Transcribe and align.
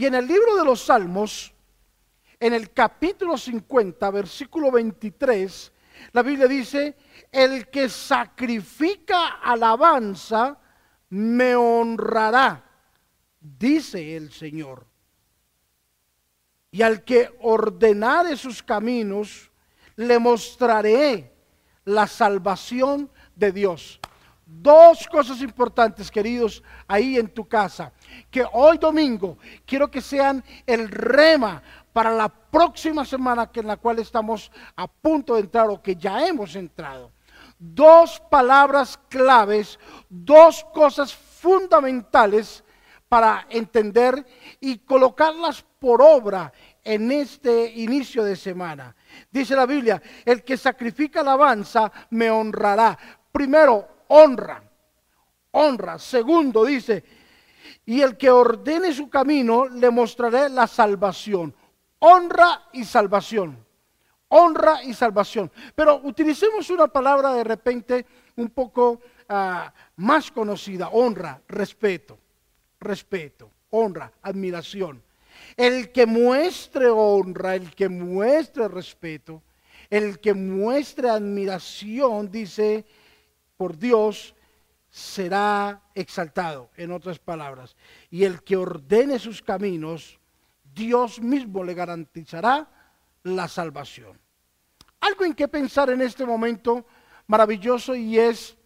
Y 0.00 0.06
en 0.06 0.14
el 0.14 0.26
libro 0.26 0.56
de 0.56 0.64
los 0.64 0.80
Salmos, 0.84 1.52
en 2.38 2.54
el 2.54 2.72
capítulo 2.72 3.36
50, 3.36 4.10
versículo 4.10 4.70
23, 4.70 5.72
la 6.12 6.22
Biblia 6.22 6.48
dice, 6.48 6.96
el 7.30 7.68
que 7.68 7.86
sacrifica 7.90 9.40
alabanza 9.42 10.58
me 11.10 11.54
honrará, 11.54 12.64
dice 13.38 14.16
el 14.16 14.32
Señor. 14.32 14.86
Y 16.70 16.80
al 16.80 17.04
que 17.04 17.36
ordenare 17.40 18.38
sus 18.38 18.62
caminos, 18.62 19.50
le 19.96 20.18
mostraré 20.18 21.30
la 21.84 22.06
salvación 22.06 23.10
de 23.36 23.52
Dios. 23.52 23.99
Dos 24.52 25.06
cosas 25.06 25.40
importantes, 25.42 26.10
queridos, 26.10 26.62
ahí 26.88 27.16
en 27.16 27.28
tu 27.28 27.48
casa, 27.48 27.92
que 28.30 28.44
hoy 28.52 28.78
domingo 28.78 29.38
quiero 29.64 29.88
que 29.88 30.00
sean 30.00 30.44
el 30.66 30.88
rema 30.88 31.62
para 31.92 32.10
la 32.10 32.28
próxima 32.28 33.04
semana 33.04 33.46
que 33.46 33.60
en 33.60 33.68
la 33.68 33.76
cual 33.76 34.00
estamos 34.00 34.50
a 34.74 34.88
punto 34.88 35.34
de 35.34 35.42
entrar 35.42 35.70
o 35.70 35.80
que 35.80 35.94
ya 35.94 36.26
hemos 36.26 36.56
entrado. 36.56 37.12
Dos 37.60 38.20
palabras 38.28 38.98
claves, 39.08 39.78
dos 40.08 40.66
cosas 40.74 41.14
fundamentales 41.14 42.64
para 43.08 43.46
entender 43.50 44.26
y 44.58 44.78
colocarlas 44.78 45.64
por 45.78 46.02
obra 46.02 46.52
en 46.82 47.12
este 47.12 47.70
inicio 47.76 48.24
de 48.24 48.34
semana. 48.34 48.96
Dice 49.30 49.54
la 49.54 49.64
Biblia, 49.64 50.02
el 50.24 50.42
que 50.42 50.56
sacrifica 50.56 51.20
alabanza 51.20 51.90
me 52.10 52.30
honrará. 52.30 52.98
Primero, 53.30 53.99
honra, 54.10 54.62
honra. 55.52 55.98
Segundo, 55.98 56.64
dice, 56.64 57.04
y 57.86 58.00
el 58.00 58.16
que 58.16 58.30
ordene 58.30 58.92
su 58.92 59.08
camino 59.08 59.66
le 59.68 59.90
mostraré 59.90 60.48
la 60.48 60.66
salvación. 60.66 61.54
Honra 62.00 62.68
y 62.72 62.84
salvación. 62.84 63.64
Honra 64.28 64.82
y 64.84 64.94
salvación. 64.94 65.50
Pero 65.74 66.00
utilicemos 66.04 66.70
una 66.70 66.86
palabra 66.86 67.32
de 67.34 67.44
repente 67.44 68.06
un 68.36 68.50
poco 68.50 69.00
ah, 69.28 69.72
más 69.96 70.30
conocida. 70.30 70.88
Honra, 70.88 71.40
respeto. 71.48 72.18
Respeto, 72.80 73.50
honra, 73.70 74.10
admiración. 74.22 75.02
El 75.56 75.92
que 75.92 76.06
muestre 76.06 76.88
honra, 76.88 77.54
el 77.54 77.74
que 77.74 77.88
muestre 77.88 78.68
respeto, 78.68 79.42
el 79.90 80.18
que 80.18 80.32
muestre 80.32 81.10
admiración, 81.10 82.30
dice, 82.30 82.86
por 83.60 83.76
Dios, 83.76 84.34
será 84.88 85.82
exaltado, 85.94 86.70
en 86.78 86.92
otras 86.92 87.18
palabras. 87.18 87.76
Y 88.08 88.24
el 88.24 88.42
que 88.42 88.56
ordene 88.56 89.18
sus 89.18 89.42
caminos, 89.42 90.18
Dios 90.72 91.20
mismo 91.20 91.62
le 91.62 91.74
garantizará 91.74 92.66
la 93.22 93.48
salvación. 93.48 94.18
Algo 95.00 95.26
en 95.26 95.34
que 95.34 95.46
pensar 95.46 95.90
en 95.90 96.00
este 96.00 96.24
momento 96.24 96.86
maravilloso 97.26 97.94
y 97.94 98.18
es, 98.18 98.56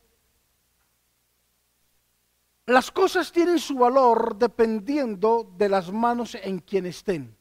las 2.67 2.93
cosas 2.93 3.33
tienen 3.33 3.59
su 3.59 3.75
valor 3.75 4.37
dependiendo 4.37 5.53
de 5.59 5.71
las 5.71 5.91
manos 5.91 6.37
en 6.37 6.61
quien 6.61 6.87
estén. 6.87 7.37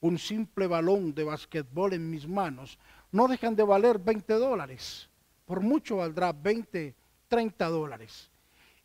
Un 0.00 0.18
simple 0.18 0.66
balón 0.66 1.14
de 1.14 1.22
basquetbol 1.22 1.92
en 1.92 2.10
mis 2.10 2.26
manos 2.26 2.80
no 3.12 3.28
dejan 3.28 3.54
de 3.54 3.62
valer 3.62 4.00
20 4.00 4.34
dólares. 4.34 5.09
Por 5.50 5.62
mucho 5.62 5.96
valdrá 5.96 6.32
20, 6.32 6.94
30 7.26 7.68
dólares. 7.70 8.30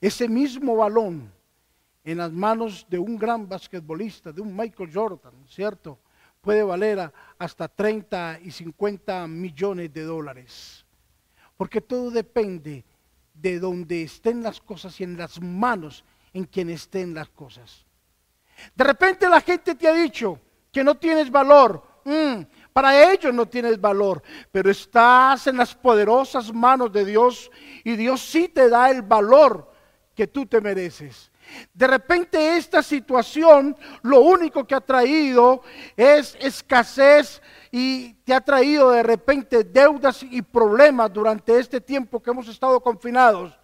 Ese 0.02 0.28
mismo 0.28 0.76
balón 0.76 1.32
en 2.04 2.18
las 2.18 2.32
manos 2.32 2.88
de 2.90 2.98
un 2.98 3.20
gran 3.20 3.48
basquetbolista, 3.48 4.32
de 4.32 4.42
un 4.42 4.58
Michael 4.58 4.90
Jordan, 4.92 5.46
¿cierto? 5.48 6.00
Puede 6.42 6.64
valer 6.64 7.14
hasta 7.38 7.68
30 7.68 8.40
y 8.42 8.50
50 8.50 9.28
millones 9.28 9.94
de 9.94 10.02
dólares. 10.06 10.84
Porque 11.56 11.81
todo 11.81 12.09
depende 12.09 12.84
de 13.31 13.59
donde 13.59 14.02
estén 14.02 14.42
las 14.42 14.59
cosas 14.59 15.00
y 15.00 15.04
en 15.04 15.18
las 15.18 15.40
manos 15.40 16.04
en 16.34 16.46
quien 16.46 16.72
estén 16.72 17.14
las 17.14 17.30
cosas. 17.30 17.86
De 18.74 18.84
repente 18.84 19.30
la 19.30 19.42
gente 19.42 19.75
te 19.75 19.88
ha 19.88 19.94
dicho 19.94 20.40
que 20.72 20.84
no 20.84 20.98
tienes 20.98 21.30
valor. 21.30 22.02
Mm, 22.06 22.42
para 22.75 23.09
ellos 23.09 23.34
no 23.34 23.46
tienes 23.46 23.80
valor, 23.80 24.22
pero 24.52 24.69
estás 24.69 25.47
en 25.47 25.56
las 25.56 25.74
poderosas 25.74 26.53
manos 26.53 26.91
de 26.91 27.06
Dios 27.06 27.50
y 27.86 27.96
Dios 27.96 28.19
sí 28.19 28.50
te 28.50 28.68
da 28.68 28.91
el 28.91 29.02
valor 29.02 29.72
que 30.13 30.28
tú 30.28 30.46
te 30.46 30.59
mereces. 30.59 31.31
De 31.74 31.88
repente 31.88 32.58
esta 32.58 32.84
situación 32.84 33.78
lo 34.02 34.19
único 34.19 34.68
que 34.68 34.75
ha 34.75 34.81
traído 34.81 35.62
es 35.96 36.36
escasez 36.41 37.41
y 37.72 38.12
te 38.25 38.34
ha 38.34 38.41
traído 38.41 38.92
de 38.92 39.03
repente 39.03 39.63
deudas 39.63 40.22
y 40.24 40.42
problemas 40.42 41.13
durante 41.13 41.57
este 41.57 41.80
tiempo 41.80 42.22
que 42.22 42.31
hemos 42.31 42.50
estado 42.50 42.81
confinados. 42.81 43.57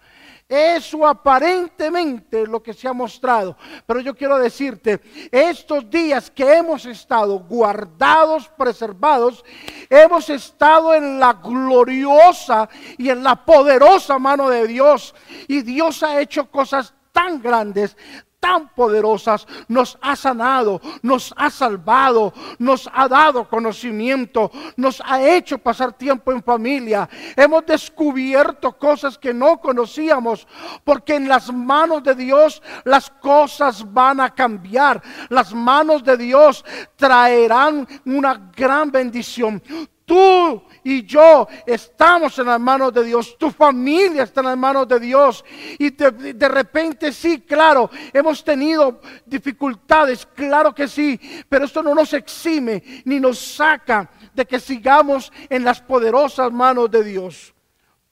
Eso 0.52 1.08
aparentemente 1.08 2.42
es 2.42 2.50
lo 2.50 2.62
que 2.62 2.74
se 2.74 2.86
ha 2.86 2.92
mostrado. 2.92 3.56
Pero 3.86 4.02
yo 4.02 4.14
quiero 4.14 4.38
decirte, 4.38 5.00
estos 5.32 5.90
días 5.90 6.30
que 6.30 6.58
hemos 6.58 6.86
estado 6.86 7.40
guardados, 7.40 8.50
preservados, 8.58 9.46
hemos 9.90 10.30
estado 10.30 10.94
en 10.94 11.22
la 11.22 11.32
gloriosa 11.32 12.68
y 12.98 13.10
en 13.10 13.24
la 13.24 13.46
poderosa 13.46 14.20
mano 14.20 14.50
de 14.50 14.68
Dios. 14.68 15.16
Y 15.48 15.62
Dios 15.62 16.04
ha 16.04 16.20
hecho 16.20 16.52
cosas 16.52 16.94
tan 17.14 17.42
grandes, 17.42 17.96
tan 18.42 18.70
poderosas, 18.70 19.48
nos 19.68 19.98
ha 20.02 20.16
sanado, 20.16 20.82
nos 21.04 21.34
ha 21.38 21.50
salvado, 21.50 22.34
nos 22.58 22.90
ha 22.92 23.08
dado 23.08 23.48
conocimiento, 23.48 24.52
nos 24.76 25.02
ha 25.06 25.22
hecho 25.24 25.60
pasar 25.60 25.94
tiempo 25.94 26.32
en 26.32 26.44
familia. 26.44 27.08
Hemos 27.36 27.66
descubierto 27.68 28.78
cosas 28.78 29.18
que 29.18 29.32
no 29.34 29.62
conocíamos, 29.62 30.48
porque 30.84 31.16
en 31.16 31.30
las 31.30 31.54
manos 31.54 32.04
de 32.04 32.16
Dios 32.16 32.64
las 32.84 33.12
cosas 33.12 33.86
van 33.94 34.20
a 34.20 34.32
cambiar. 34.32 35.02
Las 35.30 35.54
manos 35.54 36.04
de 36.04 36.18
Dios 36.18 36.66
traerán 36.96 37.88
una 38.06 38.52
gran 38.56 38.92
bendición. 38.92 39.62
Tú 40.12 40.62
y 40.84 41.06
yo 41.06 41.48
estamos 41.66 42.38
en 42.38 42.48
las 42.48 42.60
manos 42.60 42.92
de 42.94 43.06
Dios, 43.06 43.38
tu 43.38 43.50
familia 43.50 44.24
está 44.24 44.42
en 44.42 44.48
las 44.48 44.58
manos 44.58 44.86
de 44.86 45.00
Dios. 45.00 45.46
Y 45.80 45.92
de, 45.92 46.50
repente 46.50 47.14
sí, 47.14 47.40
claro, 47.40 47.90
hemos 48.12 48.44
tenido 48.44 49.00
dificultades, 49.26 50.26
claro 50.36 50.76
que 50.76 50.90
sí, 50.90 51.18
pero 51.48 51.64
esto 51.64 51.82
no 51.82 51.96
nos 51.96 52.12
exime 52.12 52.84
ni 53.06 53.22
nos 53.22 53.40
saca 53.40 54.12
de 54.34 54.46
que 54.46 54.60
sigamos 54.60 55.32
en 55.50 55.64
las 55.64 55.82
poderosas 55.82 56.52
manos 56.52 56.92
de 56.92 57.06
Dios. 57.06 57.54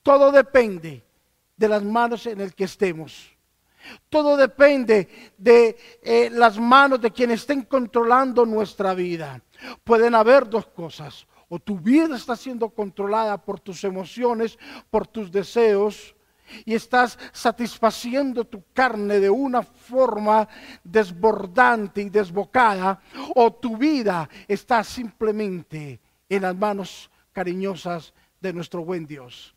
Todo 0.02 0.32
depende 0.32 1.04
de 1.54 1.68
las 1.68 1.82
manos 1.82 2.24
en 2.24 2.40
el 2.40 2.54
que 2.54 2.64
estemos. 2.64 3.30
Todo 4.08 4.38
depende 4.38 5.34
de 5.36 5.76
eh, 6.02 6.30
las 6.32 6.58
manos 6.58 7.02
de 7.02 7.10
quienes 7.10 7.40
estén 7.40 7.60
controlando 7.60 8.46
nuestra 8.46 8.94
vida. 8.94 9.42
Pueden 9.84 10.14
haber 10.14 10.48
dos 10.48 10.64
cosas 10.64 11.26
o 11.50 11.58
tu 11.58 11.78
vida 11.78 12.16
está 12.16 12.36
siendo 12.36 12.70
controlada 12.70 13.36
por 13.36 13.58
tus 13.58 13.82
emociones, 13.84 14.56
por 14.88 15.06
tus 15.06 15.30
deseos, 15.30 16.14
y 16.64 16.74
estás 16.74 17.18
satisfaciendo 17.32 18.44
tu 18.44 18.62
carne 18.72 19.20
de 19.20 19.30
una 19.30 19.62
forma 19.62 20.48
desbordante 20.82 22.02
y 22.02 22.08
desbocada, 22.08 23.00
o 23.34 23.52
tu 23.52 23.76
vida 23.76 24.28
está 24.46 24.82
simplemente 24.84 26.00
en 26.28 26.42
las 26.42 26.56
manos 26.56 27.10
cariñosas 27.32 28.14
de 28.40 28.52
nuestro 28.52 28.84
buen 28.84 29.06
Dios. 29.06 29.54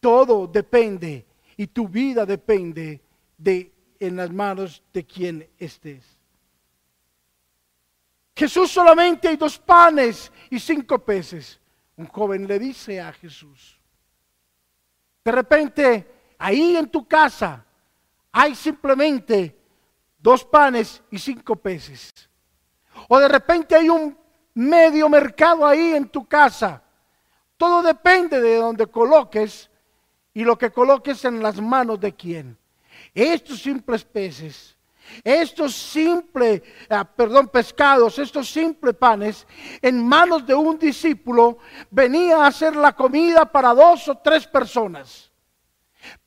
Todo 0.00 0.46
depende 0.46 1.26
y 1.56 1.66
tu 1.66 1.86
vida 1.86 2.24
depende 2.24 3.00
de 3.36 3.72
en 4.00 4.16
las 4.16 4.30
manos 4.30 4.82
de 4.92 5.04
quien 5.04 5.48
estés. 5.58 6.18
Jesús 8.36 8.70
solamente 8.70 9.28
hay 9.28 9.36
dos 9.36 9.58
panes 9.58 10.30
y 10.50 10.58
cinco 10.58 10.98
peces. 10.98 11.60
Un 11.96 12.06
joven 12.06 12.46
le 12.46 12.58
dice 12.58 13.00
a 13.00 13.12
Jesús, 13.12 13.78
de 15.24 15.32
repente, 15.32 16.34
ahí 16.38 16.76
en 16.76 16.88
tu 16.88 17.08
casa 17.08 17.64
hay 18.30 18.54
simplemente 18.54 19.56
dos 20.18 20.44
panes 20.44 21.02
y 21.10 21.18
cinco 21.18 21.56
peces. 21.56 22.12
O 23.08 23.18
de 23.18 23.28
repente 23.28 23.74
hay 23.74 23.88
un 23.88 24.18
medio 24.54 25.08
mercado 25.08 25.66
ahí 25.66 25.94
en 25.94 26.08
tu 26.08 26.26
casa. 26.26 26.82
Todo 27.56 27.82
depende 27.82 28.40
de 28.40 28.56
donde 28.56 28.86
coloques 28.86 29.70
y 30.34 30.44
lo 30.44 30.58
que 30.58 30.70
coloques 30.70 31.24
en 31.24 31.42
las 31.42 31.60
manos 31.60 31.98
de 32.00 32.14
quién. 32.14 32.58
Estos 33.14 33.60
simples 33.62 34.04
peces 34.04 34.73
estos 35.22 35.74
simples, 35.74 36.62
ah, 36.88 37.04
perdón, 37.04 37.48
pescados, 37.48 38.18
estos 38.18 38.50
simples 38.50 38.94
panes, 38.94 39.46
en 39.80 40.06
manos 40.06 40.46
de 40.46 40.54
un 40.54 40.78
discípulo, 40.78 41.58
venía 41.90 42.38
a 42.38 42.48
hacer 42.48 42.74
la 42.76 42.94
comida 42.94 43.44
para 43.50 43.74
dos 43.74 44.08
o 44.08 44.18
tres 44.18 44.46
personas. 44.46 45.30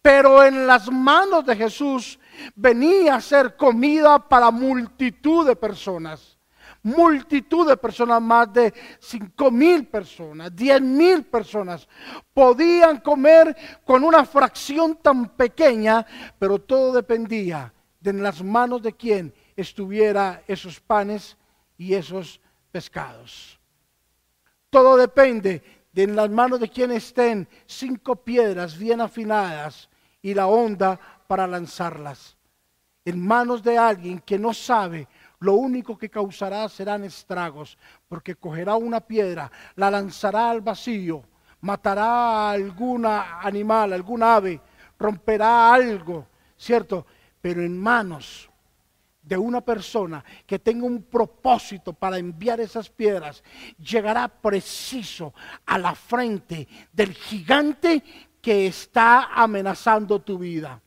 Pero 0.01 0.44
en 0.44 0.65
las 0.65 0.91
manos 0.91 1.45
de 1.45 1.56
Jesús 1.56 2.19
venía 2.56 3.15
a 3.15 3.21
ser 3.21 3.56
comida 3.56 4.18
para 4.27 4.51
multitud 4.51 5.45
de 5.45 5.56
personas 5.56 6.38
multitud 6.83 7.68
de 7.68 7.75
personas, 7.75 8.21
más 8.21 8.53
de 8.53 8.74
cinco 9.00 9.51
mil 9.51 9.88
personas, 9.88 10.56
diez 10.56 10.81
mil 10.81 11.25
personas, 11.25 11.85
podían 12.33 13.01
comer 13.01 13.56
con 13.83 14.06
una 14.06 14.24
fracción 14.24 14.95
tan 14.95 15.35
pequeña, 15.35 16.06
pero 16.39 16.59
todo 16.59 16.94
dependía 16.94 17.74
de 17.99 18.11
en 18.11 18.23
las 18.23 18.44
manos 18.44 18.81
de 18.81 18.94
quien 18.94 19.33
estuviera 19.55 20.44
esos 20.47 20.79
panes 20.79 21.38
y 21.77 21.94
esos 21.94 22.39
pescados. 22.71 23.59
Todo 24.69 24.97
depende 24.97 25.63
de 25.91 26.03
en 26.03 26.15
las 26.15 26.29
manos 26.29 26.59
de 26.59 26.69
quien 26.69 26.91
estén 26.91 27.47
cinco 27.65 28.15
piedras 28.17 28.77
bien 28.77 29.01
afinadas 29.01 29.89
y 30.21 30.33
la 30.33 30.47
onda 30.47 30.99
para 31.27 31.47
lanzarlas. 31.47 32.38
En 33.05 33.25
manos 33.25 33.63
de 33.63 33.77
alguien 33.77 34.19
que 34.19 34.38
no 34.38 34.53
sabe 34.53 35.07
lo 35.39 35.53
único 35.53 35.97
que 35.97 36.09
causará 36.09 36.67
serán 36.67 37.03
estragos, 37.03 37.77
porque 38.07 38.35
cogerá 38.35 38.75
una 38.75 39.00
piedra, 39.00 39.51
la 39.75 39.91
lanzará 39.91 40.50
al 40.50 40.61
vacío, 40.61 41.23
matará 41.61 42.05
a 42.05 42.51
algún 42.51 43.05
animal, 43.05 43.93
algún 43.93 44.23
ave, 44.23 44.59
romperá 44.97 45.73
algo, 45.73 46.27
¿cierto? 46.57 47.05
Pero 47.42 47.62
en 47.62 47.78
manos 47.78 48.50
de 49.28 49.38
una 49.38 49.62
persona 49.62 50.24
que 50.45 50.57
tenga 50.57 50.86
un 50.86 51.04
propósito 51.04 51.92
para 51.92 52.18
enviar 52.18 52.62
esas 52.62 52.89
piedras, 52.89 53.44
llegará 53.78 54.28
preciso 54.28 55.34
a 55.66 55.78
la 55.78 55.94
frente 55.94 56.68
del 56.94 57.13
gigante 57.13 58.01
que 58.42 58.68
está 58.68 59.25
amenazando 59.34 60.22
tu 60.22 60.38
vida. 60.38 60.81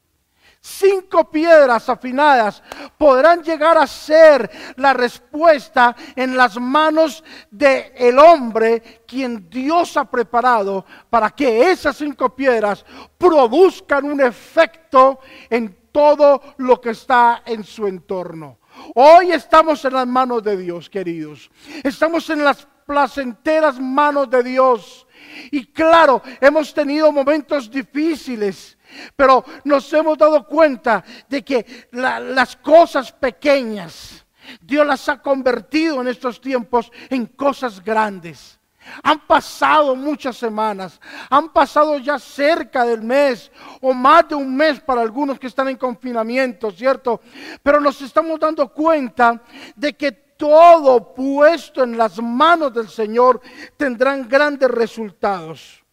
Cinco 0.62 1.31
piedras 1.31 1.88
afinadas 1.88 2.62
podrán 2.99 3.43
llegar 3.43 3.79
a 3.79 3.87
ser 3.87 4.50
la 4.76 4.93
respuesta 4.93 5.97
en 6.14 6.37
las 6.37 6.58
manos 6.61 7.25
del 7.50 7.93
el 7.97 8.19
hombre 8.19 9.02
quien 9.06 9.49
Dios 9.49 9.97
ha 9.97 10.05
preparado 10.05 10.85
para 11.08 11.31
que 11.31 11.70
esas 11.70 11.97
cinco 11.97 12.35
piedras 12.37 12.85
produzcan 13.17 14.05
un 14.05 14.20
efecto 14.20 15.20
en 15.49 15.79
todo 15.92 16.40
lo 16.58 16.81
que 16.81 16.90
está 16.90 17.42
en 17.46 17.64
su 17.64 17.87
entorno. 17.87 18.58
Hoy 18.94 19.32
estamos 19.32 19.84
en 19.84 19.94
las 19.94 20.06
manos 20.06 20.42
de 20.42 20.56
Dios, 20.56 20.88
queridos. 20.88 21.50
Estamos 21.82 22.28
en 22.31 22.44
las 22.44 22.66
placenteras 22.87 23.78
manos 23.78 24.31
de 24.31 24.42
Dios. 24.42 25.06
Y 25.50 25.66
claro, 25.66 26.22
hemos 26.40 26.72
tenido 26.72 27.12
momentos 27.12 27.70
difíciles 27.70 28.78
pero 29.16 29.44
nos 29.64 29.92
hemos 29.92 30.19
dado 30.19 30.46
cuenta 30.46 31.04
de 31.28 31.42
que 31.42 31.88
las 31.92 32.56
cosas 32.56 33.12
pequeñas, 33.12 34.26
Dios 34.60 34.87
las 34.87 35.08
ha 35.08 35.20
convertido 35.20 36.00
en 36.00 36.08
estos 36.08 36.40
tiempos 36.40 36.90
en 37.08 37.26
cosas 37.26 37.82
grandes. 37.82 38.59
Han 39.02 39.26
pasado 39.26 39.94
muchas 39.94 40.37
semanas, 40.37 41.00
han 41.28 41.52
pasado 41.52 41.98
ya 41.98 42.19
cerca 42.19 42.84
del 42.84 43.02
mes 43.02 43.50
o 43.81 43.92
más 43.92 44.28
de 44.28 44.34
un 44.34 44.54
mes 44.54 44.81
para 44.81 45.02
algunos 45.02 45.38
que 45.38 45.46
están 45.46 45.69
en 45.69 45.76
confinamiento, 45.76 46.70
¿cierto? 46.70 47.20
Pero 47.62 47.81
nos 47.81 48.00
estamos 48.02 48.38
dando 48.38 48.69
cuenta 48.72 49.42
de 49.76 49.94
que 49.94 50.12
todo 50.12 51.12
puesto 51.12 51.84
en 51.84 51.98
las 51.98 52.20
manos 52.20 52.72
del 52.72 52.88
Señor 52.88 53.40
tendrán 53.76 54.26
grandes 54.26 54.70
resultados. 54.70 55.84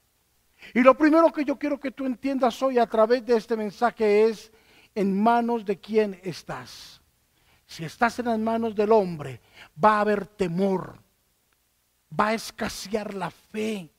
Y 0.73 0.81
lo 0.81 0.97
primero 0.97 1.31
que 1.31 1.44
yo 1.44 1.57
quiero 1.57 1.79
que 1.79 1.91
tú 1.91 2.05
entiendas 2.05 2.61
hoy 2.61 2.77
a 2.77 2.88
través 2.88 3.25
de 3.25 3.35
este 3.35 3.57
mensaje 3.57 4.25
es 4.25 4.51
en 4.95 5.21
manos 5.21 5.65
de 5.65 5.79
quién 5.79 6.19
estás. 6.23 7.01
Si 7.65 7.83
estás 7.83 8.19
en 8.19 8.25
las 8.25 8.39
manos 8.39 8.73
del 8.73 8.91
hombre, 8.91 9.41
va 9.83 9.97
a 9.97 10.01
haber 10.01 10.25
temor, 10.25 10.99
va 12.18 12.27
a 12.27 12.33
escasear 12.33 13.13
la 13.13 13.30
fe, 13.30 13.92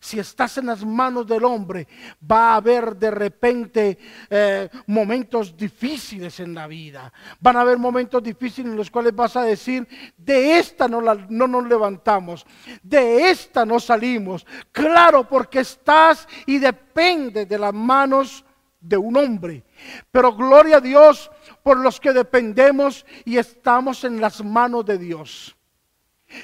si 0.00 0.18
estás 0.18 0.58
en 0.58 0.66
las 0.66 0.84
manos 0.84 1.26
del 1.26 1.44
hombre, 1.44 1.86
va 2.30 2.52
a 2.52 2.56
haber 2.56 2.96
de 2.96 3.10
repente 3.10 3.98
eh, 4.28 4.68
momentos 4.86 5.56
difíciles 5.56 6.40
en 6.40 6.54
la 6.54 6.66
vida. 6.66 7.12
Van 7.40 7.56
a 7.56 7.62
haber 7.62 7.78
momentos 7.78 8.22
difíciles 8.22 8.70
en 8.70 8.76
los 8.76 8.90
cuales 8.90 9.14
vas 9.14 9.36
a 9.36 9.42
decir, 9.42 9.86
de 10.16 10.58
esta 10.58 10.88
no, 10.88 11.00
no 11.00 11.46
nos 11.46 11.66
levantamos, 11.66 12.46
de 12.82 13.30
esta 13.30 13.64
no 13.64 13.80
salimos. 13.80 14.46
Claro, 14.70 15.28
porque 15.28 15.60
estás 15.60 16.28
y 16.46 16.58
depende 16.58 17.46
de 17.46 17.58
las 17.58 17.74
manos 17.74 18.44
de 18.80 18.96
un 18.96 19.16
hombre. 19.16 19.64
Pero 20.10 20.34
gloria 20.34 20.76
a 20.76 20.80
Dios 20.80 21.30
por 21.62 21.78
los 21.78 22.00
que 22.00 22.12
dependemos 22.12 23.06
y 23.24 23.38
estamos 23.38 24.04
en 24.04 24.20
las 24.20 24.44
manos 24.44 24.84
de 24.84 24.98
Dios. 24.98 25.56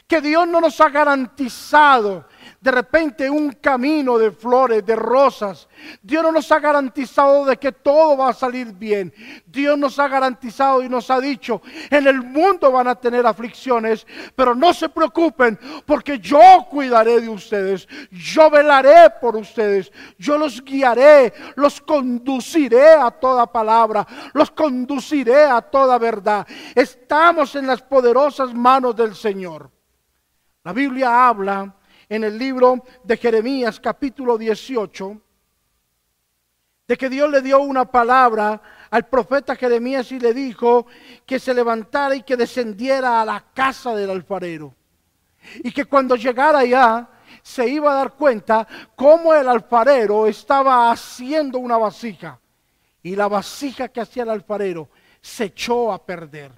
Que 0.06 0.20
Dios 0.20 0.46
no 0.46 0.60
nos 0.60 0.80
ha 0.80 0.88
garantizado 0.88 2.26
de 2.60 2.70
repente 2.72 3.30
un 3.30 3.52
camino 3.52 4.18
de 4.18 4.32
flores, 4.32 4.84
de 4.84 4.96
rosas. 4.96 5.68
Dios 6.02 6.22
no 6.22 6.32
nos 6.32 6.50
ha 6.50 6.58
garantizado 6.58 7.44
de 7.44 7.56
que 7.56 7.72
todo 7.72 8.16
va 8.16 8.30
a 8.30 8.34
salir 8.34 8.72
bien. 8.72 9.12
Dios 9.46 9.78
nos 9.78 9.98
ha 9.98 10.08
garantizado 10.08 10.82
y 10.82 10.88
nos 10.88 11.10
ha 11.10 11.20
dicho, 11.20 11.62
en 11.90 12.06
el 12.06 12.22
mundo 12.22 12.72
van 12.72 12.88
a 12.88 12.96
tener 12.96 13.26
aflicciones, 13.26 14.06
pero 14.34 14.54
no 14.54 14.72
se 14.72 14.88
preocupen 14.88 15.58
porque 15.86 16.18
yo 16.18 16.66
cuidaré 16.68 17.20
de 17.20 17.28
ustedes. 17.28 17.86
Yo 18.10 18.50
velaré 18.50 19.10
por 19.20 19.36
ustedes. 19.36 19.92
Yo 20.18 20.36
los 20.36 20.62
guiaré, 20.64 21.32
los 21.54 21.80
conduciré 21.80 22.90
a 22.90 23.10
toda 23.10 23.50
palabra, 23.50 24.06
los 24.32 24.50
conduciré 24.50 25.44
a 25.44 25.62
toda 25.62 25.96
verdad. 25.98 26.46
Estamos 26.74 27.54
en 27.54 27.66
las 27.68 27.82
poderosas 27.82 28.52
manos 28.52 28.96
del 28.96 29.14
Señor. 29.14 29.77
La 30.64 30.72
Biblia 30.72 31.28
habla 31.28 31.74
en 32.08 32.24
el 32.24 32.36
libro 32.36 32.84
de 33.04 33.16
Jeremías 33.16 33.78
capítulo 33.78 34.36
18, 34.36 35.22
de 36.88 36.96
que 36.96 37.08
Dios 37.08 37.30
le 37.30 37.42
dio 37.42 37.60
una 37.60 37.84
palabra 37.84 38.60
al 38.90 39.06
profeta 39.06 39.54
Jeremías 39.54 40.10
y 40.10 40.18
le 40.18 40.34
dijo 40.34 40.86
que 41.24 41.38
se 41.38 41.54
levantara 41.54 42.16
y 42.16 42.22
que 42.22 42.36
descendiera 42.36 43.20
a 43.20 43.24
la 43.24 43.44
casa 43.54 43.94
del 43.94 44.10
alfarero. 44.10 44.74
Y 45.62 45.70
que 45.70 45.84
cuando 45.84 46.16
llegara 46.16 46.60
allá 46.60 47.08
se 47.42 47.68
iba 47.68 47.92
a 47.92 47.96
dar 47.96 48.14
cuenta 48.14 48.66
cómo 48.96 49.34
el 49.34 49.48
alfarero 49.48 50.26
estaba 50.26 50.90
haciendo 50.90 51.58
una 51.58 51.76
vasija. 51.76 52.40
Y 53.02 53.14
la 53.14 53.28
vasija 53.28 53.88
que 53.88 54.00
hacía 54.00 54.24
el 54.24 54.30
alfarero 54.30 54.88
se 55.20 55.44
echó 55.44 55.92
a 55.92 56.04
perder. 56.04 56.52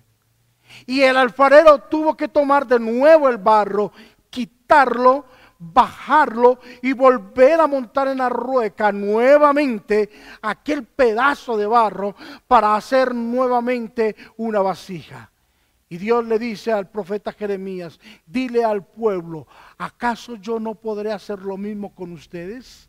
Y 0.86 1.02
el 1.02 1.16
alfarero 1.16 1.78
tuvo 1.78 2.16
que 2.16 2.28
tomar 2.28 2.66
de 2.66 2.78
nuevo 2.78 3.28
el 3.28 3.38
barro, 3.38 3.92
quitarlo 4.28 5.24
bajarlo 5.60 6.58
y 6.80 6.94
volver 6.94 7.60
a 7.60 7.66
montar 7.66 8.08
en 8.08 8.18
la 8.18 8.30
rueca 8.30 8.90
nuevamente 8.90 10.08
aquel 10.40 10.84
pedazo 10.84 11.56
de 11.56 11.66
barro 11.66 12.16
para 12.48 12.74
hacer 12.74 13.14
nuevamente 13.14 14.16
una 14.38 14.60
vasija. 14.60 15.30
Y 15.90 15.98
Dios 15.98 16.24
le 16.24 16.38
dice 16.38 16.72
al 16.72 16.88
profeta 16.88 17.32
Jeremías, 17.32 18.00
dile 18.24 18.64
al 18.64 18.86
pueblo, 18.86 19.46
¿acaso 19.76 20.36
yo 20.36 20.58
no 20.58 20.76
podré 20.76 21.12
hacer 21.12 21.40
lo 21.40 21.56
mismo 21.58 21.94
con 21.94 22.12
ustedes? 22.12 22.88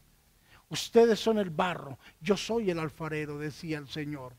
Ustedes 0.70 1.20
son 1.20 1.40
el 1.40 1.50
barro, 1.50 2.00
yo 2.22 2.38
soy 2.38 2.72
el 2.72 2.80
alfarero, 2.80 3.38
decía 3.38 3.80
el 3.80 3.90
Señor. 3.90 4.34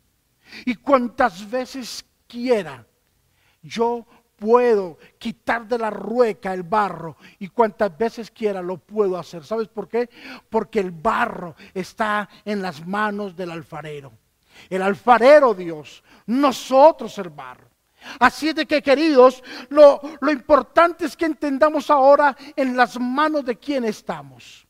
Y 0.65 0.77
cuantas 0.77 1.51
veces 1.51 2.05
quiera, 2.27 2.87
yo 3.63 4.07
puedo 4.37 4.99
quitar 5.19 5.69
de 5.69 5.79
la 5.79 5.91
rueca 5.91 6.53
el 6.53 6.65
barro 6.65 7.17
y 7.39 7.49
cuantas 7.49 7.97
veces 7.97 8.31
quiera 8.31 8.61
lo 8.61 8.77
puedo 8.77 9.17
hacer. 9.17 9.45
¿Sabes 9.45 9.69
por 9.69 9.89
qué? 9.89 10.11
Porque 10.51 10.81
el 10.81 10.91
barro 10.91 11.55
está 11.73 12.29
en 12.45 12.61
las 12.61 12.85
manos 12.85 13.37
del 13.37 13.53
alfarero. 13.53 14.13
El 14.69 14.83
alfarero 14.83 15.55
Dios, 15.55 16.03
nosotros 16.27 17.17
el 17.19 17.31
barro. 17.31 17.69
Así 18.19 18.49
es 18.49 18.57
de 18.57 18.67
que 18.67 18.83
queridos, 18.83 19.45
lo, 19.69 20.01
lo 20.21 20.33
importante 20.33 21.05
es 21.05 21.17
que 21.17 21.27
entendamos 21.27 21.89
ahora 21.89 22.37
en 22.57 22.77
las 22.77 22.99
manos 22.99 23.45
de 23.45 23.57
quién 23.57 23.85
estamos. 23.85 24.67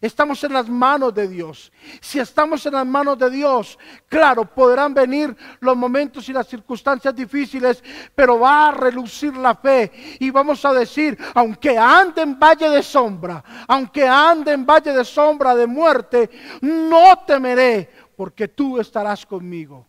Estamos 0.00 0.42
en 0.44 0.52
las 0.52 0.68
manos 0.68 1.14
de 1.14 1.28
Dios. 1.28 1.72
Si 2.00 2.18
estamos 2.18 2.64
en 2.66 2.74
las 2.74 2.86
manos 2.86 3.18
de 3.18 3.30
Dios, 3.30 3.78
claro, 4.08 4.44
podrán 4.44 4.92
venir 4.94 5.36
los 5.60 5.76
momentos 5.76 6.28
y 6.28 6.32
las 6.32 6.46
circunstancias 6.46 7.14
difíciles, 7.14 7.82
pero 8.14 8.38
va 8.38 8.68
a 8.68 8.72
relucir 8.72 9.36
la 9.36 9.54
fe 9.54 9.90
y 10.20 10.30
vamos 10.30 10.64
a 10.64 10.72
decir, 10.72 11.18
aunque 11.34 11.78
ande 11.78 12.22
en 12.22 12.38
valle 12.38 12.68
de 12.70 12.82
sombra, 12.82 13.42
aunque 13.68 14.06
ande 14.06 14.52
en 14.52 14.66
valle 14.66 14.92
de 14.92 15.04
sombra 15.04 15.54
de 15.54 15.66
muerte, 15.66 16.30
no 16.60 17.24
temeré, 17.26 17.90
porque 18.16 18.48
tú 18.48 18.78
estarás 18.78 19.24
conmigo. 19.24 19.86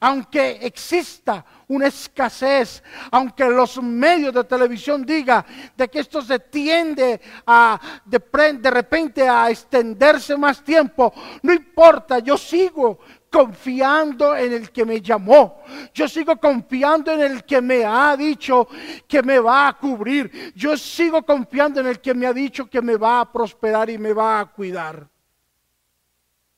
Aunque 0.00 0.58
exista 0.62 1.44
una 1.68 1.86
escasez, 1.86 2.82
aunque 3.10 3.44
los 3.44 3.82
medios 3.82 4.32
de 4.32 4.44
televisión 4.44 5.04
digan 5.04 5.44
de 5.76 5.88
que 5.88 6.00
esto 6.00 6.22
se 6.22 6.38
tiende 6.38 7.20
a 7.46 7.78
de, 8.04 8.22
de 8.54 8.70
repente 8.70 9.28
a 9.28 9.50
extenderse 9.50 10.36
más 10.36 10.64
tiempo, 10.64 11.12
no 11.42 11.52
importa, 11.52 12.18
yo 12.20 12.36
sigo 12.38 12.98
confiando 13.30 14.34
en 14.36 14.52
el 14.52 14.70
que 14.70 14.84
me 14.84 15.00
llamó. 15.00 15.60
Yo 15.92 16.08
sigo 16.08 16.36
confiando 16.36 17.12
en 17.12 17.20
el 17.20 17.44
que 17.44 17.60
me 17.60 17.84
ha 17.84 18.16
dicho 18.16 18.68
que 19.06 19.22
me 19.22 19.38
va 19.38 19.68
a 19.68 19.78
cubrir. 19.78 20.52
Yo 20.54 20.76
sigo 20.76 21.22
confiando 21.22 21.80
en 21.80 21.86
el 21.86 22.00
que 22.00 22.14
me 22.14 22.26
ha 22.26 22.32
dicho 22.32 22.68
que 22.68 22.80
me 22.80 22.96
va 22.96 23.20
a 23.20 23.30
prosperar 23.30 23.90
y 23.90 23.98
me 23.98 24.12
va 24.12 24.40
a 24.40 24.46
cuidar. 24.46 25.08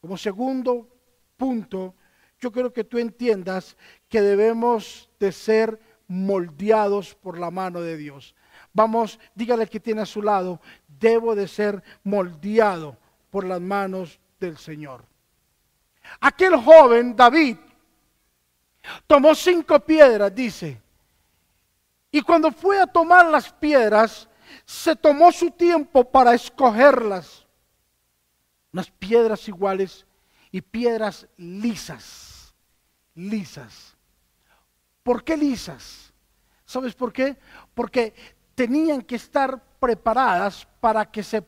Como 0.00 0.16
segundo 0.16 0.88
punto, 1.36 1.94
yo 2.40 2.50
quiero 2.50 2.72
que 2.72 2.84
tú 2.84 2.98
entiendas 2.98 3.76
que 4.08 4.20
debemos 4.22 5.08
de 5.18 5.32
ser 5.32 5.80
moldeados 6.08 7.14
por 7.14 7.38
la 7.38 7.50
mano 7.50 7.80
de 7.80 7.96
Dios. 7.96 8.34
Vamos, 8.72 9.18
dígale 9.34 9.66
que 9.66 9.80
tiene 9.80 10.02
a 10.02 10.06
su 10.06 10.22
lado, 10.22 10.60
debo 10.86 11.34
de 11.34 11.46
ser 11.46 11.82
moldeado 12.04 12.96
por 13.30 13.44
las 13.44 13.60
manos 13.60 14.18
del 14.38 14.56
Señor. 14.56 15.04
Aquel 16.20 16.56
joven, 16.56 17.14
David, 17.14 17.56
tomó 19.06 19.34
cinco 19.34 19.78
piedras, 19.80 20.34
dice, 20.34 20.80
y 22.10 22.22
cuando 22.22 22.50
fue 22.50 22.80
a 22.80 22.86
tomar 22.86 23.26
las 23.26 23.52
piedras, 23.52 24.28
se 24.64 24.96
tomó 24.96 25.30
su 25.30 25.50
tiempo 25.50 26.04
para 26.04 26.34
escogerlas. 26.34 27.46
Unas 28.72 28.90
piedras 28.90 29.46
iguales 29.48 30.06
y 30.50 30.60
piedras 30.60 31.26
lisas, 31.36 32.29
lisas. 33.14 33.96
¿Por 35.02 35.24
qué 35.24 35.36
lisas? 35.36 36.12
¿Sabes 36.64 36.94
por 36.94 37.12
qué? 37.12 37.36
Porque 37.74 38.14
tenían 38.54 39.02
que 39.02 39.16
estar 39.16 39.60
preparadas 39.80 40.68
para 40.78 41.10
que 41.10 41.22
se, 41.22 41.42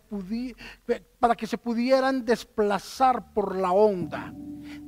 para 1.21 1.35
que 1.35 1.47
se 1.47 1.59
pudieran 1.59 2.25
desplazar 2.25 3.33
por 3.35 3.55
la 3.55 3.71
onda. 3.71 4.33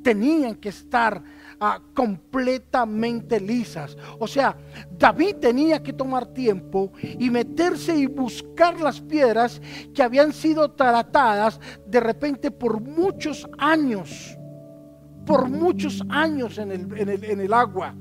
Tenían 0.03 0.55
que 0.55 0.71
estar 0.71 1.23
ah, 1.61 1.79
completamente 1.95 3.39
lisas. 3.39 3.97
O 4.19 4.27
sea, 4.27 4.57
David 4.91 5.37
tenía 5.37 5.83
que 5.83 5.93
tomar 5.93 6.27
tiempo 6.27 6.93
y 7.01 7.29
meterse 7.29 7.95
y 7.95 8.07
buscar 8.07 8.81
las 8.81 9.01
piedras 9.01 9.61
que 9.95 10.03
habían 10.03 10.33
sido 10.33 10.71
tratadas 10.71 11.61
de 11.87 12.01
repente 12.01 12.51
por 12.51 12.81
muchos 12.81 13.47
años, 13.59 14.39
por 15.27 15.49
muchos 15.49 16.03
años 16.09 16.59
en 16.59 16.73
el, 16.73 16.99
en 16.99 17.09
el, 17.09 17.25
en 17.25 17.41
el 17.41 17.53
agua. 17.53 17.95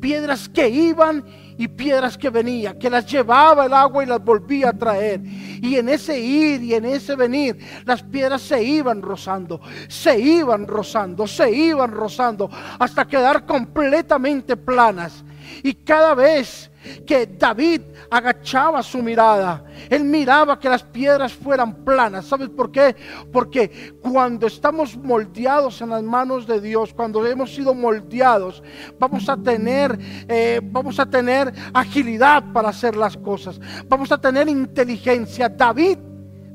Piedras 0.00 0.48
que 0.48 0.68
iban 0.68 1.24
y 1.58 1.68
piedras 1.68 2.16
que 2.16 2.30
venían, 2.30 2.78
que 2.78 2.88
las 2.88 3.06
llevaba 3.06 3.66
el 3.66 3.74
agua 3.74 4.02
y 4.02 4.06
las 4.06 4.24
volvía 4.24 4.70
a 4.70 4.72
traer. 4.72 5.20
Y 5.24 5.76
en 5.76 5.88
ese 5.88 6.18
ir 6.18 6.62
y 6.62 6.74
en 6.74 6.84
ese 6.86 7.14
venir, 7.14 7.58
las 7.84 8.02
piedras 8.02 8.42
se 8.42 8.62
iban 8.62 9.02
rozando, 9.02 9.60
se 9.88 10.18
iban 10.18 10.66
rozando, 10.66 11.26
se 11.26 11.50
iban 11.50 11.92
rozando, 11.92 12.50
hasta 12.78 13.06
quedar 13.06 13.44
completamente 13.44 14.56
planas. 14.56 15.24
Y 15.62 15.74
cada 15.74 16.14
vez 16.14 16.70
que 17.06 17.26
David 17.26 17.82
agachaba 18.10 18.82
su 18.82 19.02
mirada, 19.02 19.64
él 19.88 20.04
miraba 20.04 20.58
que 20.58 20.68
las 20.68 20.82
piedras 20.82 21.32
fueran 21.32 21.84
planas. 21.84 22.26
¿Sabes 22.26 22.48
por 22.48 22.70
qué? 22.70 22.94
Porque 23.32 23.94
cuando 24.00 24.46
estamos 24.46 24.96
moldeados 24.96 25.80
en 25.80 25.90
las 25.90 26.02
manos 26.02 26.46
de 26.46 26.60
Dios, 26.60 26.92
cuando 26.94 27.26
hemos 27.26 27.54
sido 27.54 27.74
moldeados, 27.74 28.62
vamos 28.98 29.28
a 29.28 29.36
tener, 29.36 29.98
eh, 30.28 30.60
vamos 30.62 30.98
a 30.98 31.06
tener 31.06 31.52
agilidad 31.72 32.42
para 32.52 32.70
hacer 32.70 32.96
las 32.96 33.16
cosas. 33.16 33.60
Vamos 33.88 34.10
a 34.12 34.18
tener 34.18 34.48
inteligencia. 34.48 35.48
David 35.48 35.98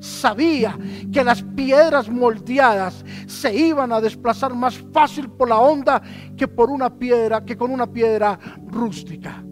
sabía 0.02 0.78
que 1.14 1.24
las 1.24 1.44
piedras 1.44 2.10
moldeadas 2.10 3.06
se 3.28 3.54
iban 3.54 3.92
a 3.94 4.02
desplazar 4.02 4.54
más 4.54 4.78
fácil 4.92 5.30
por 5.30 5.48
la 5.48 5.60
onda 5.60 6.02
que 6.36 6.48
por 6.48 6.70
una 6.70 6.90
piedra, 6.90 7.46
que 7.46 7.56
con 7.56 7.72
una 7.72 7.88
piedra 7.88 8.38
rústica. 8.68 9.44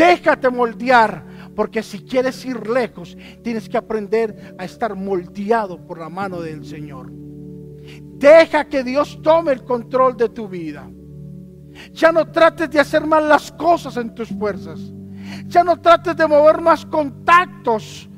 Déjate 0.00 0.48
moldear, 0.48 1.22
porque 1.54 1.82
si 1.82 1.98
quieres 1.98 2.42
ir 2.46 2.66
lejos, 2.66 3.18
tienes 3.44 3.68
que 3.68 3.76
aprender 3.76 4.54
a 4.58 4.64
estar 4.64 4.94
moldeado 4.94 5.86
por 5.86 5.98
la 5.98 6.08
mano 6.08 6.40
del 6.40 6.64
Señor. 6.64 7.10
Deja 7.12 8.64
que 8.64 8.82
Dios 8.82 9.20
tome 9.22 9.52
el 9.52 9.62
control 9.62 10.16
de 10.16 10.30
tu 10.30 10.48
vida. 10.48 10.88
Ya 11.92 12.12
no 12.12 12.26
trates 12.32 12.70
de 12.70 12.80
hacer 12.80 13.06
mal 13.06 13.28
las 13.28 13.52
cosas 13.52 13.98
en 13.98 14.14
tus 14.14 14.30
fuerzas. 14.30 14.80
Ya 15.48 15.62
no 15.62 15.78
trates 15.78 16.16
de 16.16 16.26
mover 16.26 16.62
más 16.62 16.86
contactos 16.86 18.08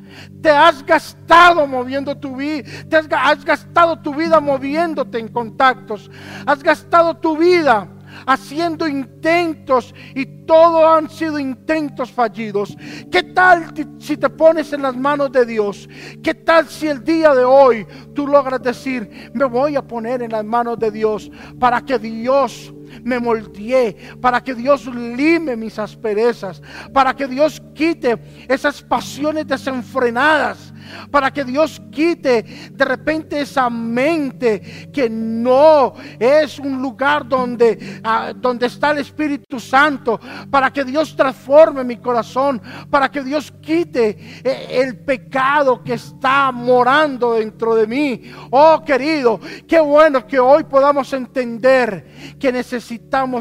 te 0.42 0.50
has 0.50 0.84
gastado 0.84 1.66
moviendo 1.66 2.14
tu 2.14 2.36
vida, 2.36 2.68
te 2.86 2.96
has, 2.96 3.08
has, 3.10 3.44
gastado 3.46 3.98
tu 3.98 4.14
vida 4.14 4.40
moviéndote 4.40 5.18
en 5.18 5.28
contactos, 5.28 6.10
has 6.44 6.62
gastado 6.62 7.16
tu 7.16 7.34
vida 7.34 7.88
haciendo 8.26 8.86
intentos 8.86 9.94
y 10.14 10.26
todo 10.46 10.86
han 10.86 11.08
sido 11.08 11.38
intentos 11.38 12.10
fallidos. 12.10 12.76
¿Qué 13.10 13.22
tal 13.22 13.72
si 13.98 14.16
te 14.16 14.28
pones 14.28 14.72
en 14.72 14.82
las 14.82 14.96
manos 14.96 15.32
de 15.32 15.46
Dios? 15.46 15.88
¿Qué 16.22 16.34
tal 16.34 16.68
si 16.68 16.88
el 16.88 17.02
día 17.04 17.34
de 17.34 17.44
hoy 17.44 17.86
tú 18.14 18.26
logras 18.26 18.62
decir, 18.62 19.30
me 19.34 19.44
voy 19.44 19.76
a 19.76 19.82
poner 19.82 20.22
en 20.22 20.32
las 20.32 20.44
manos 20.44 20.78
de 20.78 20.90
Dios 20.90 21.30
para 21.58 21.80
que 21.80 21.98
Dios 21.98 22.72
me 23.02 23.18
moldeé, 23.18 23.96
para 24.20 24.42
que 24.42 24.54
Dios 24.54 24.86
lime 24.86 25.56
mis 25.56 25.78
asperezas, 25.78 26.62
para 26.92 27.14
que 27.14 27.26
Dios 27.26 27.60
quite 27.74 28.18
esas 28.48 28.82
pasiones 28.82 29.46
desenfrenadas, 29.46 30.72
para 31.10 31.30
que 31.30 31.44
Dios 31.44 31.80
quite 31.90 32.42
de 32.72 32.84
repente 32.84 33.40
esa 33.40 33.70
mente 33.70 34.90
que 34.92 35.08
no 35.08 35.94
es 36.18 36.58
un 36.58 36.80
lugar 36.80 37.26
donde, 37.26 38.00
ah, 38.04 38.32
donde 38.34 38.66
está 38.66 38.90
el 38.90 38.98
Espíritu 38.98 39.58
Santo, 39.58 40.20
para 40.50 40.72
que 40.72 40.84
Dios 40.84 41.16
transforme 41.16 41.84
mi 41.84 41.96
corazón, 41.96 42.60
para 42.90 43.10
que 43.10 43.22
Dios 43.22 43.52
quite 43.60 44.42
eh, 44.44 44.68
el 44.82 44.98
pecado 44.98 45.82
que 45.82 45.94
está 45.94 46.52
morando 46.52 47.34
dentro 47.34 47.74
de 47.74 47.86
mí. 47.86 48.22
Oh 48.50 48.82
querido, 48.84 49.40
qué 49.66 49.80
bueno 49.80 50.26
que 50.26 50.38
hoy 50.38 50.64
podamos 50.64 51.12
entender 51.12 52.36
que 52.38 52.52
necesitamos 52.52 52.81